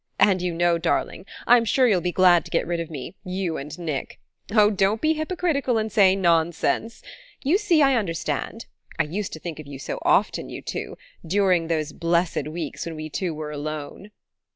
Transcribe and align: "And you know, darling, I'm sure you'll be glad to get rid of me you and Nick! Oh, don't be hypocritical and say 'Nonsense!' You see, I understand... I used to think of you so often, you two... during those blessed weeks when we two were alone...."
"And 0.17 0.41
you 0.41 0.51
know, 0.51 0.79
darling, 0.79 1.27
I'm 1.45 1.63
sure 1.63 1.87
you'll 1.87 2.01
be 2.01 2.11
glad 2.11 2.43
to 2.45 2.49
get 2.49 2.65
rid 2.65 2.79
of 2.79 2.89
me 2.89 3.13
you 3.23 3.57
and 3.57 3.77
Nick! 3.77 4.19
Oh, 4.51 4.71
don't 4.71 4.99
be 4.99 5.13
hypocritical 5.13 5.77
and 5.77 5.91
say 5.91 6.15
'Nonsense!' 6.15 7.03
You 7.43 7.59
see, 7.59 7.83
I 7.83 7.93
understand... 7.93 8.65
I 8.97 9.03
used 9.03 9.31
to 9.33 9.39
think 9.39 9.59
of 9.59 9.67
you 9.67 9.77
so 9.77 9.99
often, 10.01 10.49
you 10.49 10.63
two... 10.63 10.97
during 11.23 11.67
those 11.67 11.93
blessed 11.93 12.47
weeks 12.47 12.83
when 12.83 12.95
we 12.95 13.11
two 13.11 13.35
were 13.35 13.51
alone...." 13.51 14.09